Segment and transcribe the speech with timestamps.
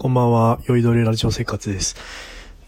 [0.00, 1.94] こんばんは、酔いどれラジオ生活です。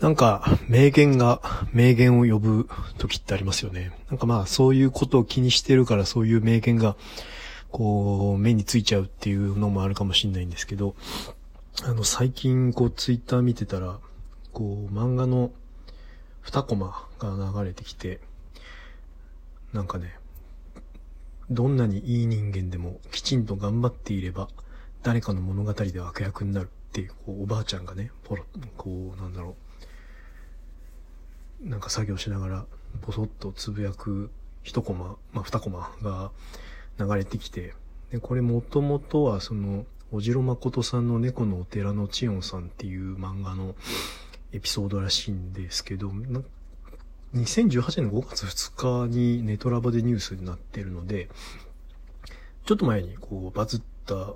[0.00, 1.40] なんか、名言が
[1.72, 3.90] 名言を呼ぶ時ってありますよね。
[4.10, 6.94] なんかまあ、そういうことを気にしてるから、そういう名言が、
[7.70, 10.94] こう、目についちゃうっていうのもあるかもしれないんですけど、
[11.82, 13.98] あの、最近、こう、ツイッター見てたら、
[14.52, 15.52] こう、漫画の
[16.44, 18.20] 2コマが流れてきて、
[19.72, 20.18] なんかね、
[21.50, 24.50] どんなにいい人間でもきちんと頑張っていれば、
[25.02, 28.44] 誰かの物語で悪役になるって、こう、おばあちゃんがね、ポロ
[28.76, 29.56] こう、なんだろ
[31.64, 32.66] う、なんか作業しながら、
[33.00, 34.30] ポソッとつぶやく
[34.62, 36.30] 一コマ、まあ二コマが
[36.98, 37.74] 流れてきて、
[38.10, 43.74] で、これもともとはその、おじろまことさんの猫のお寺のちよんさんっていう漫画の
[44.52, 46.12] エピソードらしいんですけど、
[47.34, 51.30] 2018年の5月2日にネトラボでニュースになってるので、
[52.66, 54.34] ちょっと前にこうバズった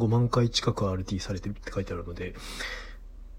[0.00, 2.34] 5万回近く RT されてるって書いてあるので、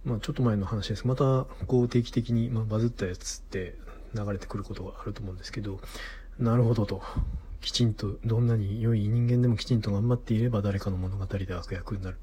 [0.06, 1.08] まあちょっと前の話です。
[1.08, 3.76] またこう定期的に、まあ、バズったやつって
[4.14, 5.80] 流れてくることがあると思うんですけど、
[6.40, 7.02] なるほどと。
[7.62, 12.18] きちんと、どんなに良い人間でもきちんと頑張っていれば誰かの物語で悪役になる。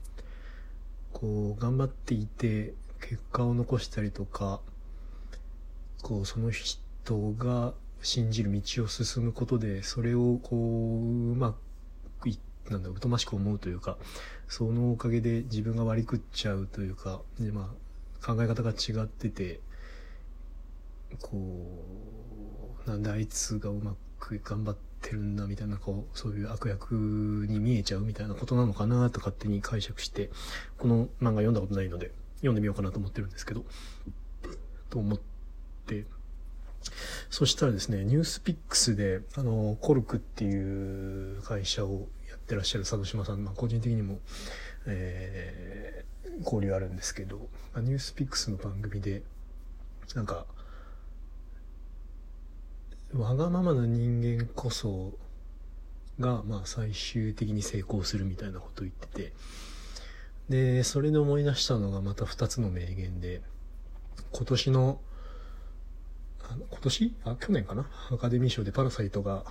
[1.12, 4.60] こう、頑張っていて、結果を残したりとか、
[6.02, 6.80] こう、その人
[7.38, 11.56] が信じる道を進むことで、それをこう、うまく、
[12.70, 13.96] なんだ、疎ましく思うというか、
[14.48, 17.74] そのおかげで自分が割り食っちゃうというか、で、ま
[18.22, 19.60] あ、考え方が違ってて、
[21.22, 21.84] こ
[22.86, 26.94] う、なんであいつがうまく頑張ってるんだみたいな、こう、そういう悪役
[27.48, 30.30] に見えちゃうみたいなことなのかなと勝手に解釈して、
[30.78, 33.64] この漫画読んだことないので、読んでみようかなと思ってるんですけど、
[34.90, 35.20] と思っ
[35.86, 36.04] て、
[37.30, 44.20] そしたらですね、ニュースピックスで、あの、コルクっていう会社をやってらっしゃる佐渡島さん、まあ、個人的にも、
[44.86, 49.22] えー、交流あるんですけど、ニュースピックスの番組で、
[50.14, 50.46] なんか、
[53.14, 55.18] わがままな人間こそ
[56.20, 59.32] が、まあ、最終的に成功するみたいなことを言ってて、
[60.48, 63.42] で、それで思い出したのがまた二つの名言で、
[64.32, 65.00] 今年の、
[66.50, 67.16] あの今年？
[67.24, 67.86] あ、去年かな？
[68.10, 69.44] アカデミー賞でパラサイトが、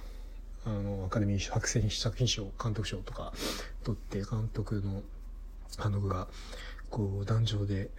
[0.68, 3.32] あの、アカデミー賞、白線作品賞、監督賞とか
[3.86, 5.02] 取って、監督の、
[5.78, 6.28] あのが、
[6.90, 7.90] こう、壇上で、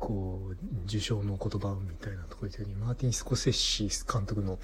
[0.00, 4.58] こう、受賞の言葉みたいなところ言ったように、マーティン・スコセッシ監督の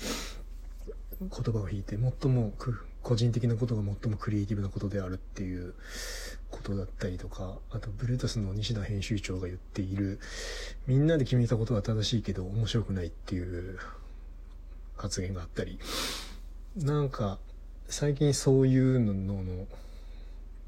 [1.21, 2.53] 言葉を引いて、最も、
[3.03, 5.75] 個人的なことが最もクリエイティブなことであるっていう
[6.51, 10.19] ことだったりとか、あと、ブルータスの西田編集長が言っている、
[10.89, 13.79] みんなで決めたことは正しいけど面白くないっていう
[14.97, 15.79] 発言があったり、
[16.77, 17.39] なんか、
[17.87, 19.67] 最近そういうのの、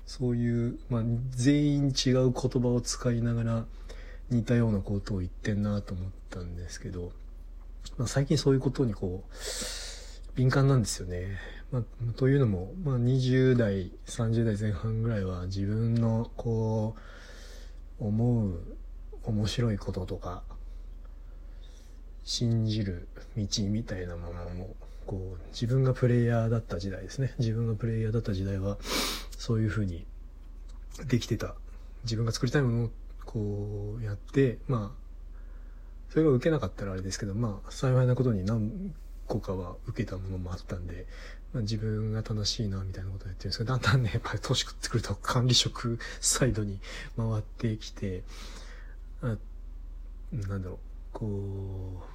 [0.04, 3.64] そういう、まあ、全員違う言葉を使いながら
[4.28, 7.12] 似たようなことを言ってんなと思ったんですけど、
[7.96, 9.32] まあ、最近そういうことにこう、
[10.36, 11.38] 敏感なんですよね。
[11.72, 11.82] まあ、
[12.16, 16.96] というのも、まあ、20代、30代前半ぐらいは自分のこ
[17.98, 18.60] う、思う
[19.22, 20.42] 面白いこととか、
[22.24, 24.76] 信じる道みたいなものも、
[25.06, 27.34] こう、自分がプレイヤーだった時代ですね。
[27.38, 28.78] 自分がプレイヤーだった時代は、
[29.38, 30.06] そういうふうに
[31.06, 31.54] できてた。
[32.04, 32.90] 自分が作りたいものを
[33.24, 35.04] こうやって、まあ、
[36.10, 38.94] それが受けなかったらあれですけど、まあ、幸いなことに何
[39.26, 41.06] 個かは受けたものもあったんで、
[41.52, 46.78] まあ、自分が正しいな、みたいなことをやってるんですけど、だんだんね、やっぱり年食ってくると管理職サイドに
[47.16, 48.22] 回ってきて、
[49.22, 49.36] あ
[50.32, 50.78] なんだろう、
[51.12, 52.13] こう、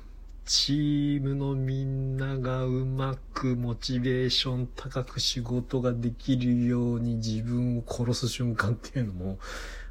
[0.50, 9.38] チームのみんながうまくモチベーション高く仕事ができるように自分を殺す瞬間っていうのも、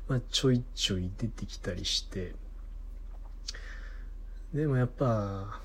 [0.08, 2.32] まあ、ちょいちょい出てきたりして、
[4.52, 5.60] でもやっぱ、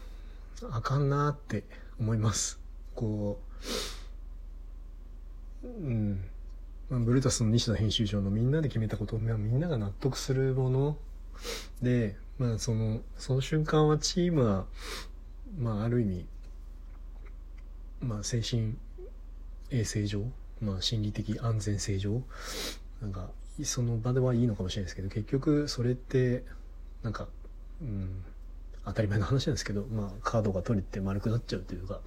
[0.70, 1.64] あかんなって
[2.00, 2.60] 思います。
[2.94, 3.40] こ
[5.64, 6.24] う、うん。
[6.92, 10.98] まあ、ブルータスの西田編集長のみんなで決めたこと、まあ、みんなが納得するもの
[11.82, 14.66] で、まあその、その瞬間はチームは、
[15.58, 16.26] まあある意味、
[18.02, 18.76] まあ精神
[19.70, 20.24] 衛生上、
[20.62, 22.22] まあ心理的安全性上、
[23.02, 23.30] なんか、
[23.64, 26.44] その場ではいいのかもしれないですけど、結局それって、
[27.04, 27.28] なんか、
[27.82, 28.24] うん、
[28.86, 32.02] 当たり前の話なんですけど、まあカードが取れて丸くなっちゃうというか、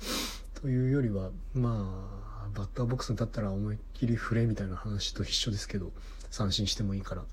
[0.61, 5.93] というよりは、まあ、バッターボックスに立ったら思いっきり振れみたいな話と一緒ですけど、
[6.31, 7.31] 三振してもいいから、やっ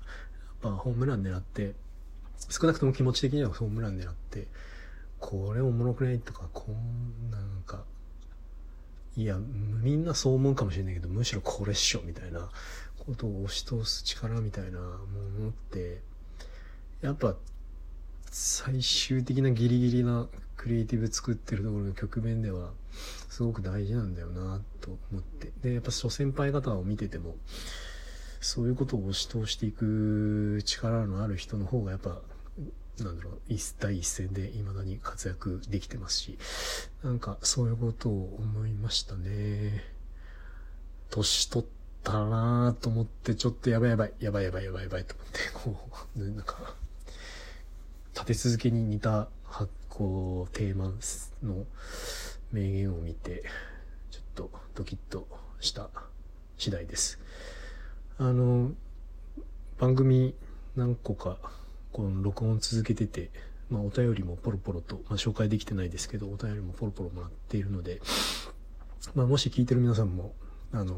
[0.60, 1.74] ぱホームラン狙って、
[2.48, 4.46] 少なくとも気持ち的にはホームラン狙って、
[5.18, 7.84] これおもろくないとか、こんなんか、
[9.16, 12.50] いや、みんなそう思うかもしれないけど、むしろこれっしょ、みたいな
[12.98, 14.88] ことを押し通す力みたいなも
[15.40, 16.00] のって、
[17.00, 17.36] やっぱ、
[18.30, 20.26] 最終的なギリギリな
[20.56, 22.72] クリエイティブ作ってるところの局面では、
[23.28, 25.52] すごく大事なんだよな、と思って。
[25.62, 27.36] で、やっぱ諸先輩方を見てても、
[28.40, 32.20] そういうことを押し通していく力のある人の方がやっぱ
[33.00, 33.40] なんだろう、
[33.80, 36.38] 第一線で未だに活躍できてますし、
[37.02, 39.82] なんかそういうことを思いましたね。
[41.10, 41.68] 年取っ
[42.02, 46.74] たなぁと思って、ちょっとやばいやばい、やばいやばいやばいやばいと思って、こう、なんか、
[48.14, 49.28] 立て続けに似た、
[49.88, 50.92] こう、テーマ
[51.42, 51.66] の
[52.52, 53.44] 名言を見て、
[54.10, 55.26] ちょっとドキッと
[55.60, 55.90] した
[56.58, 57.18] 次第です。
[58.18, 58.72] あの、
[59.78, 60.34] 番組
[60.76, 61.38] 何個か
[61.94, 63.30] この録音続けてて、
[63.70, 68.00] まあ、お便りもポロポロと、まあ、紹介できてないですけど、お便りもポロポロもらっているので、
[69.14, 70.34] まあ、もし聞いてる皆さんも、
[70.72, 70.96] あの、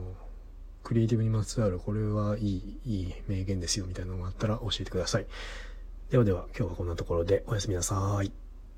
[0.82, 5.26] クリエイティブにまつわる、これはいい、いい名言ですよ、みたいなのがあったら教えてください。
[6.08, 8.45] ではでは、今日はこんなところでおやすみなさい。